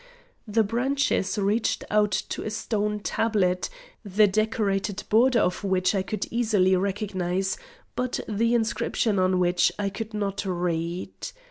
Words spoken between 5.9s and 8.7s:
I could easily recognise, but the